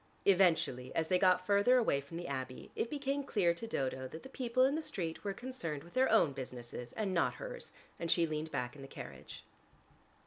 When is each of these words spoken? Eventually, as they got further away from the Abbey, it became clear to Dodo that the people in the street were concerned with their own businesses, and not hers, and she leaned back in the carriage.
Eventually, 0.25 0.91
as 0.95 1.09
they 1.09 1.19
got 1.19 1.45
further 1.45 1.77
away 1.77 2.01
from 2.01 2.17
the 2.17 2.27
Abbey, 2.27 2.71
it 2.75 2.89
became 2.89 3.23
clear 3.23 3.53
to 3.53 3.67
Dodo 3.67 4.07
that 4.07 4.23
the 4.23 4.29
people 4.29 4.63
in 4.65 4.73
the 4.73 4.81
street 4.81 5.23
were 5.23 5.31
concerned 5.31 5.83
with 5.83 5.93
their 5.93 6.11
own 6.11 6.31
businesses, 6.33 6.91
and 6.93 7.13
not 7.13 7.35
hers, 7.35 7.71
and 7.99 8.09
she 8.09 8.25
leaned 8.25 8.49
back 8.49 8.75
in 8.75 8.81
the 8.81 8.87
carriage. 8.87 9.43